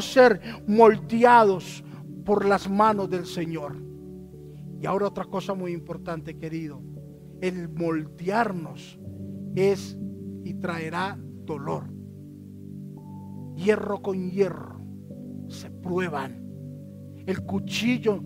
ser 0.00 0.40
moldeados 0.66 1.84
por 2.24 2.44
las 2.44 2.68
manos 2.68 3.10
del 3.10 3.26
Señor. 3.26 3.76
Y 4.80 4.86
ahora 4.86 5.08
otra 5.08 5.24
cosa 5.24 5.54
muy 5.54 5.72
importante, 5.72 6.36
querido 6.36 6.82
el 7.42 7.68
moldearnos 7.68 8.98
es 9.56 9.98
y 10.44 10.54
traerá 10.54 11.18
dolor. 11.44 11.92
Hierro 13.56 14.00
con 14.00 14.30
hierro 14.30 14.80
se 15.48 15.68
prueban. 15.70 16.40
El 17.26 17.42
cuchillo, 17.42 18.22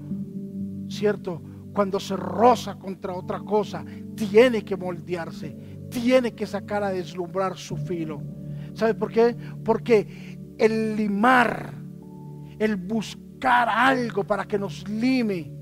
¿cierto? 0.88 1.42
Cuando 1.72 1.98
se 1.98 2.14
roza 2.14 2.78
contra 2.78 3.14
otra 3.14 3.40
cosa, 3.40 3.84
tiene 4.14 4.62
que 4.62 4.76
moldearse, 4.76 5.56
tiene 5.90 6.34
que 6.34 6.46
sacar 6.46 6.82
a 6.82 6.90
deslumbrar 6.90 7.56
su 7.56 7.76
filo. 7.76 8.20
¿Sabe 8.74 8.94
por 8.94 9.10
qué? 9.10 9.34
Porque 9.64 10.35
el 10.58 10.96
limar, 10.96 11.74
el 12.58 12.76
buscar 12.76 13.68
algo 13.68 14.24
para 14.24 14.44
que 14.44 14.58
nos 14.58 14.88
lime, 14.88 15.52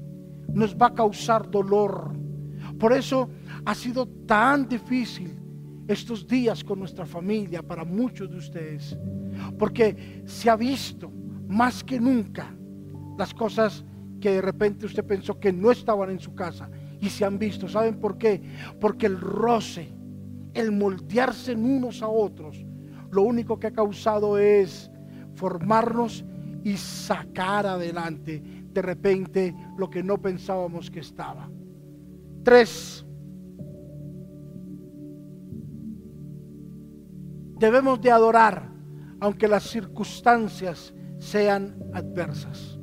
nos 0.53 0.77
va 0.77 0.87
a 0.87 0.95
causar 0.95 1.51
dolor. 1.51 2.13
Por 2.79 2.93
eso 2.93 3.29
ha 3.65 3.75
sido 3.75 4.07
tan 4.27 4.69
difícil 4.69 5.39
estos 5.87 6.27
días 6.27 6.65
con 6.65 6.79
nuestra 6.79 7.05
familia 7.05 7.63
para 7.63 7.85
muchos 7.85 8.31
de 8.31 8.37
ustedes, 8.37 8.97
porque 9.59 10.23
se 10.27 10.49
ha 10.49 10.57
visto 10.57 11.11
más 11.49 11.85
que 11.85 12.01
nunca 12.01 12.55
las 13.19 13.35
cosas 13.35 13.85
que 14.21 14.33
de 14.33 14.41
repente 14.41 14.87
usted 14.87 15.05
pensó 15.05 15.39
que 15.39 15.53
no 15.53 15.71
estaban 15.71 16.11
en 16.11 16.19
su 16.19 16.35
casa 16.35 16.71
y 17.01 17.11
se 17.11 17.25
han 17.25 17.39
visto. 17.39 17.69
¿Saben 17.69 18.01
por 18.01 18.17
qué? 18.17 18.43
Porque 18.81 19.07
el 19.07 19.21
roce, 19.21 19.93
el 20.55 20.73
moldearse 20.73 21.53
en 21.53 21.65
unos 21.65 22.03
a 22.03 22.09
otros, 22.09 22.65
lo 23.15 23.23
único 23.23 23.59
que 23.59 23.69
ha 23.69 23.73
causado 23.73 24.39
es 24.39 24.91
formarnos 25.37 26.25
y 26.65 26.77
sacar 26.77 27.67
adelante 27.67 28.43
de 28.73 28.83
repente 28.83 29.55
lo 29.79 29.89
que 29.89 30.03
no 30.03 30.21
pensábamos 30.21 30.91
que 30.91 31.01
estaba. 31.01 31.49
Tres, 32.43 33.07
debemos 37.59 38.01
de 38.01 38.11
adorar 38.11 38.69
aunque 39.21 39.47
las 39.47 39.63
circunstancias 39.63 40.93
sean 41.19 41.77
adversas. 41.95 42.79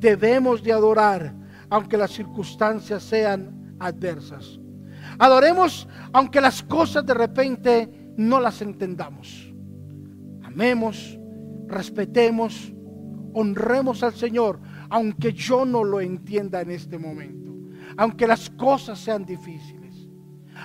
Debemos 0.00 0.62
de 0.62 0.72
adorar 0.72 1.34
aunque 1.70 1.96
las 1.96 2.10
circunstancias 2.10 3.02
sean 3.04 3.76
adversas. 3.78 4.58
Adoremos 5.18 5.88
aunque 6.12 6.40
las 6.40 6.62
cosas 6.62 7.06
de 7.06 7.14
repente 7.14 8.03
no 8.16 8.40
las 8.40 8.62
entendamos. 8.62 9.52
Amemos, 10.42 11.18
respetemos, 11.66 12.72
honremos 13.32 14.02
al 14.02 14.14
Señor, 14.14 14.60
aunque 14.88 15.32
yo 15.32 15.64
no 15.64 15.84
lo 15.84 16.00
entienda 16.00 16.60
en 16.60 16.70
este 16.70 16.98
momento, 16.98 17.52
aunque 17.96 18.26
las 18.26 18.50
cosas 18.50 18.98
sean 18.98 19.24
difíciles, 19.24 20.08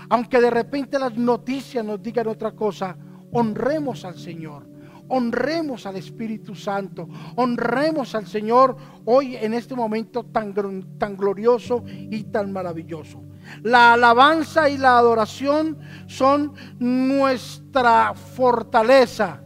aunque 0.10 0.40
de 0.40 0.50
repente 0.50 1.00
las 1.00 1.18
noticias 1.18 1.84
nos 1.84 2.02
digan 2.02 2.28
otra 2.28 2.52
cosa, 2.52 2.98
honremos 3.32 4.06
al 4.06 4.18
Señor, 4.18 4.70
honremos 5.08 5.86
al 5.86 5.96
Espíritu 5.96 6.56
Santo, 6.56 7.10
honremos 7.36 8.14
al 8.16 8.28
Señor 8.28 8.76
hoy 9.06 9.36
en 9.36 9.54
este 9.54 9.76
momento 9.76 10.24
tan, 10.26 10.54
tan 10.98 11.18
glorioso 11.18 11.84
y 11.88 12.24
tan 12.26 12.52
maravilloso. 12.52 13.24
La 13.64 13.94
alabanza 13.94 14.70
y 14.70 14.78
la 14.78 14.98
adoración 14.98 15.78
son 16.08 16.54
nuestra 16.80 18.14
fortaleza. 18.14 19.42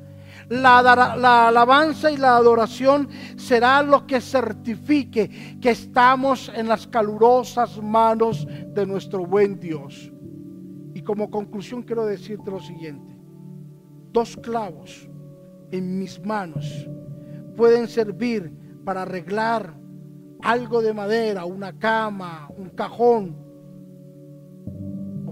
La, 0.49 0.79
alabanza 1.47 2.11
y 2.11 2.17
la 2.17 2.35
adoración 2.35 3.09
será 3.37 3.81
lo 3.81 4.05
que 4.05 4.21
certifique 4.21 5.57
que 5.59 5.69
estamos 5.71 6.51
en 6.53 6.67
las 6.67 6.85
calurosas 6.85 7.81
manos 7.81 8.45
de 8.67 8.85
nuestro 8.85 9.25
buen 9.25 9.59
Dios. 9.59 10.11
Y 10.93 11.01
como 11.01 11.31
conclusión 11.31 11.81
quiero 11.81 12.05
decirte 12.05 12.51
lo 12.51 12.59
siguiente. 12.59 13.17
Dos 14.11 14.37
clavos 14.37 15.09
en 15.71 15.97
mis 15.97 16.23
manos 16.23 16.87
pueden 17.55 17.87
servir 17.87 18.53
para 18.85 19.03
arreglar 19.03 19.73
algo 20.43 20.81
de 20.81 20.93
madera, 20.93 21.45
una 21.45 21.73
cama, 21.79 22.49
un 22.57 22.69
cajón, 22.69 23.42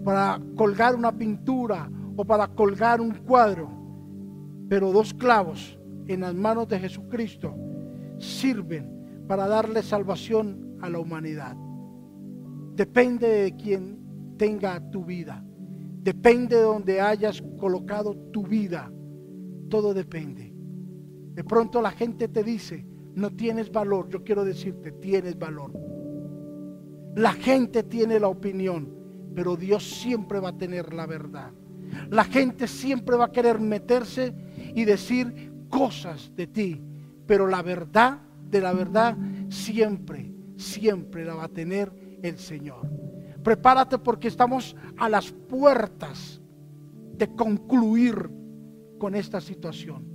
para 0.03 0.39
colgar 0.55 0.95
una 0.95 1.11
pintura 1.11 1.89
o 2.15 2.25
para 2.25 2.47
colgar 2.47 3.01
un 3.01 3.11
cuadro. 3.11 3.69
Pero 4.69 4.91
dos 4.91 5.13
clavos 5.13 5.77
en 6.07 6.21
las 6.21 6.33
manos 6.33 6.67
de 6.67 6.79
Jesucristo 6.79 7.55
sirven 8.17 9.25
para 9.27 9.47
darle 9.47 9.83
salvación 9.83 10.77
a 10.81 10.89
la 10.89 10.99
humanidad. 10.99 11.55
Depende 12.75 13.27
de 13.27 13.55
quien 13.55 14.35
tenga 14.37 14.79
tu 14.91 15.05
vida. 15.05 15.43
Depende 16.03 16.55
de 16.55 16.63
donde 16.63 16.99
hayas 16.99 17.43
colocado 17.59 18.15
tu 18.31 18.43
vida. 18.43 18.91
Todo 19.69 19.93
depende. 19.93 20.53
De 21.33 21.43
pronto 21.43 21.81
la 21.81 21.91
gente 21.91 22.27
te 22.27 22.43
dice, 22.43 22.85
no 23.13 23.29
tienes 23.31 23.71
valor. 23.71 24.09
Yo 24.09 24.23
quiero 24.23 24.43
decirte, 24.43 24.91
tienes 24.93 25.37
valor. 25.37 25.71
La 27.15 27.33
gente 27.33 27.83
tiene 27.83 28.19
la 28.19 28.29
opinión 28.29 29.00
pero 29.35 29.55
Dios 29.55 29.83
siempre 29.83 30.39
va 30.39 30.49
a 30.49 30.57
tener 30.57 30.93
la 30.93 31.05
verdad. 31.05 31.51
La 32.09 32.23
gente 32.23 32.67
siempre 32.67 33.15
va 33.15 33.25
a 33.25 33.31
querer 33.31 33.59
meterse 33.59 34.33
y 34.75 34.85
decir 34.85 35.51
cosas 35.69 36.31
de 36.35 36.47
ti, 36.47 36.81
pero 37.25 37.47
la 37.47 37.61
verdad 37.61 38.19
de 38.49 38.61
la 38.61 38.73
verdad 38.73 39.17
siempre, 39.49 40.33
siempre 40.57 41.25
la 41.25 41.35
va 41.35 41.45
a 41.45 41.49
tener 41.49 41.91
el 42.21 42.37
Señor. 42.37 42.89
Prepárate 43.43 43.97
porque 43.97 44.27
estamos 44.27 44.75
a 44.97 45.09
las 45.09 45.31
puertas 45.31 46.41
de 47.17 47.33
concluir 47.35 48.29
con 48.99 49.15
esta 49.15 49.41
situación. 49.41 50.05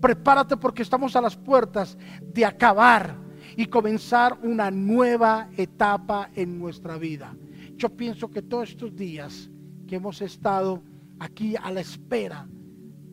Prepárate 0.00 0.56
porque 0.56 0.82
estamos 0.82 1.16
a 1.16 1.20
las 1.20 1.36
puertas 1.36 1.96
de 2.22 2.44
acabar 2.44 3.16
y 3.56 3.66
comenzar 3.66 4.38
una 4.42 4.70
nueva 4.70 5.48
etapa 5.56 6.30
en 6.34 6.58
nuestra 6.58 6.98
vida. 6.98 7.34
Yo 7.80 7.88
pienso 7.88 8.30
que 8.30 8.42
todos 8.42 8.68
estos 8.68 8.94
días 8.94 9.50
que 9.88 9.96
hemos 9.96 10.20
estado 10.20 10.82
aquí 11.18 11.56
a 11.56 11.70
la 11.70 11.80
espera 11.80 12.46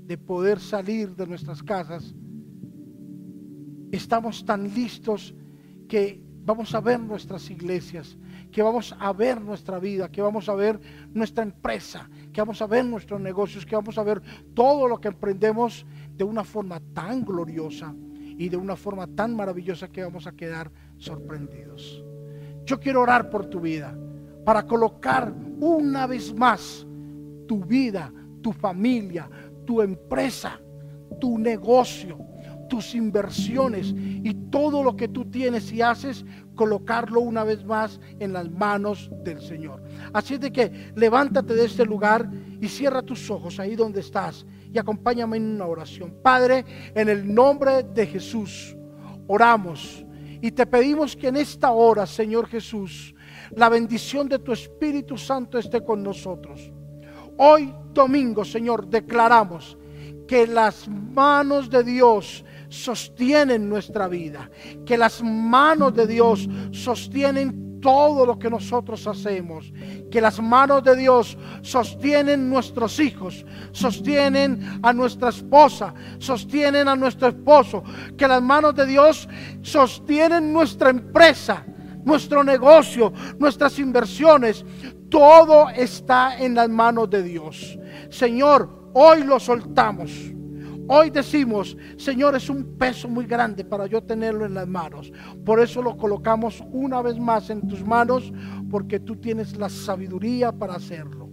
de 0.06 0.18
poder 0.18 0.60
salir 0.60 1.16
de 1.16 1.26
nuestras 1.26 1.64
casas, 1.64 2.14
estamos 3.94 4.44
tan 4.44 4.66
listos 4.74 5.34
que 5.88 6.22
vamos 6.44 6.76
a 6.76 6.82
ver 6.82 7.00
nuestras 7.00 7.50
iglesias, 7.50 8.18
que 8.52 8.62
vamos 8.62 8.94
a 9.00 9.14
ver 9.14 9.40
nuestra 9.40 9.80
vida, 9.80 10.12
que 10.12 10.22
vamos 10.22 10.50
a 10.50 10.56
ver 10.56 10.82
nuestra 11.14 11.46
empresa, 11.46 12.10
que 12.34 12.42
vamos 12.42 12.62
a 12.62 12.68
ver 12.68 12.84
nuestros 12.84 13.22
negocios, 13.22 13.66
que 13.66 13.78
vamos 13.78 13.98
a 13.98 14.04
ver 14.04 14.22
todo 14.54 14.90
lo 14.90 15.00
que 15.00 15.08
emprendemos 15.08 15.86
de 16.14 16.26
una 16.26 16.44
forma 16.44 16.82
tan 16.94 17.24
gloriosa 17.24 17.96
y 18.38 18.50
de 18.50 18.58
una 18.58 18.76
forma 18.76 19.08
tan 19.08 19.34
maravillosa 19.34 19.88
que 19.88 20.04
vamos 20.04 20.28
a 20.28 20.34
quedar 20.34 20.70
sorprendidos. 20.98 22.04
Yo 22.66 22.82
quiero 22.82 23.02
orar 23.02 23.30
por 23.30 23.46
tu 23.46 23.62
vida 23.62 23.98
para 24.48 24.66
colocar 24.66 25.34
una 25.60 26.08
vez 26.08 26.34
más 26.34 26.88
tu 27.50 27.66
vida, 27.66 28.14
tu 28.42 28.54
familia, 28.54 29.30
tu 29.66 29.82
empresa, 29.82 30.58
tu 31.20 31.38
negocio, 31.38 32.18
tus 32.70 32.96
inversiones 32.96 33.94
y 33.94 34.34
todo 34.50 34.84
lo 34.84 34.96
que 34.96 35.10
tú 35.10 35.26
tienes 35.26 35.70
y 35.74 35.82
haces, 35.82 36.24
colocarlo 36.56 37.20
una 37.20 37.44
vez 37.44 37.66
más 37.66 38.00
en 38.22 38.32
las 38.32 38.50
manos 38.50 39.12
del 39.22 39.42
Señor. 39.42 39.84
Así 40.14 40.38
de 40.38 40.50
que 40.50 40.94
levántate 40.96 41.54
de 41.54 41.66
este 41.66 41.84
lugar 41.84 42.32
y 42.62 42.70
cierra 42.70 43.02
tus 43.02 43.30
ojos 43.30 43.60
ahí 43.60 43.76
donde 43.76 44.00
estás 44.00 44.46
y 44.72 44.78
acompáñame 44.78 45.36
en 45.36 45.56
una 45.56 45.66
oración. 45.66 46.16
Padre, 46.24 46.64
en 46.96 47.10
el 47.10 47.36
nombre 47.36 47.84
de 47.84 48.08
Jesús, 48.08 48.78
oramos 49.28 50.06
y 50.42 50.52
te 50.52 50.66
pedimos 50.66 51.18
que 51.18 51.28
en 51.28 51.36
esta 51.36 51.72
hora, 51.72 52.06
Señor 52.06 52.48
Jesús, 52.48 53.14
la 53.56 53.70
bendición 53.70 54.28
de 54.28 54.40
tu 54.40 54.52
Espíritu 54.52 55.18
Santo 55.18 55.58
esté 55.58 55.84
con 55.84 56.04
nosotros. 56.04 56.72
Hoy 57.38 57.74
domingo, 57.94 58.44
Señor, 58.44 58.88
declaramos 58.88 59.78
que 60.28 60.48
las 60.48 60.88
manos 60.88 61.70
de 61.70 61.84
Dios 61.84 62.44
sostienen 62.70 63.70
nuestra 63.70 64.08
vida, 64.08 64.50
que 64.86 64.98
las 64.98 65.24
manos 65.24 65.94
de 65.94 66.08
Dios 66.08 66.48
sostienen 66.72 67.80
todo 67.80 68.26
lo 68.26 68.40
que 68.40 68.50
nosotros 68.50 69.06
hacemos, 69.08 69.72
que 70.12 70.20
las 70.20 70.42
manos 70.42 70.84
de 70.84 70.96
Dios 70.96 71.38
sostienen 71.62 72.50
nuestros 72.50 73.00
hijos, 73.00 73.46
sostienen 73.72 74.80
a 74.82 74.92
nuestra 74.92 75.30
esposa, 75.30 75.94
sostienen 76.18 76.88
a 76.88 76.96
nuestro 76.96 77.30
esposo, 77.30 77.84
que 78.18 78.28
las 78.28 78.42
manos 78.42 78.76
de 78.76 78.86
Dios 78.88 79.30
sostienen 79.62 80.52
nuestra 80.52 80.90
empresa 80.90 81.66
nuestro 82.08 82.42
negocio, 82.42 83.12
nuestras 83.38 83.78
inversiones, 83.80 84.66
todo 85.10 85.70
está 85.70 86.40
en 86.40 86.56
las 86.56 86.70
manos 86.70 87.10
de 87.10 87.22
Dios. 87.22 87.78
Señor, 88.10 88.92
hoy 88.94 89.26
lo 89.26 89.40
soltamos. 89.40 90.10
Hoy 90.88 91.10
decimos, 91.10 91.76
Señor, 91.98 92.38
es 92.38 92.50
un 92.50 92.78
peso 92.78 93.10
muy 93.10 93.26
grande 93.26 93.66
para 93.66 93.88
yo 93.88 94.02
tenerlo 94.02 94.46
en 94.46 94.54
las 94.54 94.68
manos. 94.70 95.12
Por 95.46 95.60
eso 95.60 95.82
lo 95.82 95.98
colocamos 95.98 96.64
una 96.72 97.02
vez 97.02 97.20
más 97.20 97.50
en 97.50 97.68
tus 97.68 97.84
manos, 97.84 98.32
porque 98.72 99.02
tú 99.02 99.18
tienes 99.18 99.58
la 99.58 99.68
sabiduría 99.68 100.54
para 100.54 100.76
hacerlo. 100.76 101.30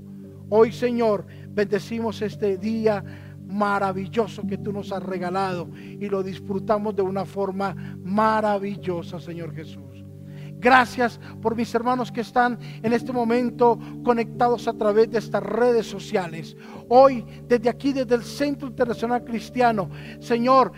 Hoy, 0.48 0.72
Señor, 0.72 1.24
bendecimos 1.50 2.20
este 2.20 2.58
día 2.58 3.04
maravilloso 3.46 4.44
que 4.44 4.58
tú 4.58 4.72
nos 4.72 4.90
has 4.90 5.04
regalado 5.04 5.68
y 5.76 6.08
lo 6.08 6.24
disfrutamos 6.24 6.96
de 6.96 7.02
una 7.02 7.24
forma 7.24 7.76
maravillosa, 8.02 9.20
Señor 9.20 9.54
Jesús. 9.54 9.93
Gracias 10.64 11.20
por 11.42 11.54
mis 11.54 11.74
hermanos 11.74 12.10
que 12.10 12.22
están 12.22 12.58
en 12.82 12.94
este 12.94 13.12
momento 13.12 13.78
conectados 14.02 14.66
a 14.66 14.72
través 14.72 15.10
de 15.10 15.18
estas 15.18 15.42
redes 15.42 15.86
sociales. 15.86 16.56
Hoy, 16.88 17.22
desde 17.46 17.68
aquí, 17.68 17.92
desde 17.92 18.14
el 18.14 18.24
Centro 18.24 18.68
Internacional 18.68 19.22
Cristiano, 19.24 19.90
Señor, 20.20 20.72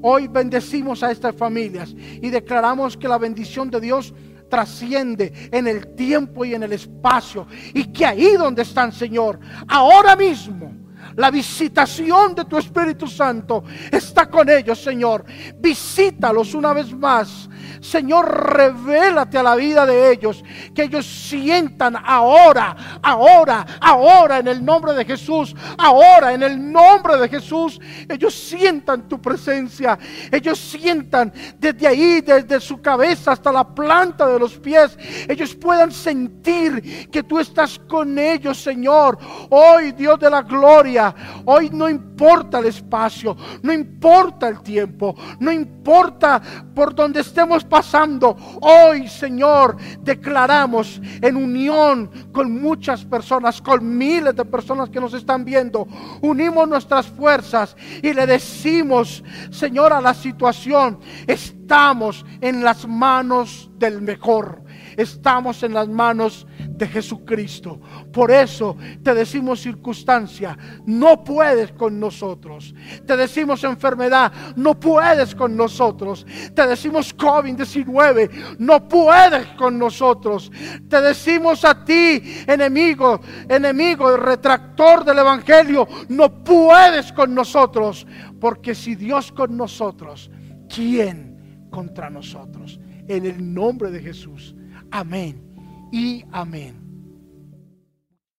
hoy 0.00 0.28
bendecimos 0.28 1.02
a 1.02 1.10
estas 1.10 1.36
familias 1.36 1.94
y 1.94 2.30
declaramos 2.30 2.96
que 2.96 3.06
la 3.06 3.18
bendición 3.18 3.68
de 3.68 3.82
Dios 3.82 4.14
trasciende 4.48 5.30
en 5.52 5.66
el 5.66 5.94
tiempo 5.94 6.46
y 6.46 6.54
en 6.54 6.62
el 6.62 6.72
espacio. 6.72 7.46
Y 7.74 7.84
que 7.92 8.06
ahí 8.06 8.32
donde 8.32 8.62
están, 8.62 8.92
Señor, 8.92 9.40
ahora 9.68 10.16
mismo, 10.16 10.72
la 11.18 11.32
visitación 11.32 12.32
de 12.36 12.44
tu 12.44 12.56
Espíritu 12.56 13.08
Santo 13.08 13.64
está 13.90 14.30
con 14.30 14.48
ellos, 14.48 14.80
Señor. 14.80 15.24
Visítalos 15.58 16.54
una 16.54 16.72
vez 16.72 16.92
más 16.92 17.48
Señor, 17.80 18.54
revélate 18.54 19.38
a 19.38 19.42
la 19.42 19.54
vida 19.54 19.86
de 19.86 20.12
ellos, 20.12 20.44
que 20.74 20.84
ellos 20.84 21.06
sientan 21.06 21.96
ahora, 21.96 22.97
ahora, 23.02 23.66
ahora 23.80 24.38
en 24.38 24.48
el 24.48 24.64
nombre 24.64 24.94
de 24.94 25.04
Jesús, 25.04 25.54
ahora 25.76 26.32
en 26.32 26.42
el 26.42 26.72
nombre 26.72 27.16
de 27.16 27.28
Jesús, 27.28 27.80
ellos 28.08 28.34
sientan 28.34 29.08
tu 29.08 29.20
presencia, 29.20 29.98
ellos 30.30 30.58
sientan 30.58 31.32
desde 31.58 31.86
ahí, 31.86 32.20
desde 32.20 32.60
su 32.60 32.80
cabeza 32.80 33.32
hasta 33.32 33.52
la 33.52 33.64
planta 33.64 34.26
de 34.26 34.38
los 34.38 34.58
pies, 34.58 34.96
ellos 35.28 35.54
puedan 35.54 35.92
sentir 35.92 37.08
que 37.10 37.22
tú 37.22 37.38
estás 37.38 37.78
con 37.78 38.18
ellos, 38.18 38.60
Señor. 38.62 39.18
Hoy, 39.50 39.92
Dios 39.92 40.18
de 40.18 40.30
la 40.30 40.42
gloria, 40.42 41.14
hoy 41.44 41.70
no 41.70 41.88
importa 41.88 42.58
el 42.58 42.66
espacio, 42.66 43.36
no 43.62 43.72
importa 43.72 44.48
el 44.48 44.60
tiempo, 44.60 45.14
no 45.40 45.52
importa 45.52 46.40
por 46.74 46.94
donde 46.94 47.20
estemos 47.20 47.64
pasando. 47.64 48.36
Hoy, 48.60 49.08
Señor, 49.08 49.76
declaramos 50.00 51.00
en 51.20 51.36
unión 51.36 52.10
con 52.32 52.60
personas, 53.04 53.60
con 53.60 53.96
miles 53.96 54.34
de 54.34 54.44
personas 54.44 54.88
que 54.90 55.00
nos 55.00 55.14
están 55.14 55.44
viendo. 55.44 55.86
Unimos 56.20 56.68
nuestras 56.68 57.06
fuerzas 57.06 57.76
y 58.02 58.12
le 58.12 58.26
decimos, 58.26 59.22
Señor, 59.50 59.92
a 59.92 60.00
la 60.00 60.14
situación, 60.14 60.98
estamos 61.26 62.24
en 62.40 62.64
las 62.64 62.86
manos 62.86 63.70
del 63.78 64.00
mejor. 64.02 64.62
Estamos 64.96 65.62
en 65.62 65.74
las 65.74 65.88
manos 65.88 66.46
de 66.78 66.86
Jesucristo. 66.86 67.80
Por 68.12 68.30
eso 68.30 68.76
te 69.02 69.12
decimos 69.12 69.60
circunstancia, 69.60 70.56
no 70.86 71.22
puedes 71.24 71.72
con 71.72 71.98
nosotros. 71.98 72.74
Te 73.04 73.16
decimos 73.16 73.64
enfermedad, 73.64 74.32
no 74.56 74.78
puedes 74.78 75.34
con 75.34 75.56
nosotros. 75.56 76.24
Te 76.54 76.66
decimos 76.66 77.14
COVID-19, 77.16 78.56
no 78.58 78.88
puedes 78.88 79.46
con 79.58 79.78
nosotros. 79.78 80.50
Te 80.88 81.00
decimos 81.00 81.64
a 81.64 81.84
ti, 81.84 82.22
enemigo, 82.46 83.20
enemigo, 83.48 84.16
retractor 84.16 85.04
del 85.04 85.18
Evangelio, 85.18 85.86
no 86.08 86.44
puedes 86.44 87.12
con 87.12 87.34
nosotros. 87.34 88.06
Porque 88.40 88.74
si 88.74 88.94
Dios 88.94 89.32
con 89.32 89.56
nosotros, 89.56 90.30
¿quién 90.72 91.66
contra 91.70 92.08
nosotros? 92.08 92.78
En 93.08 93.26
el 93.26 93.52
nombre 93.52 93.90
de 93.90 94.00
Jesús. 94.00 94.54
Amén 94.92 95.47
y 95.90 96.24
amén. 96.32 96.87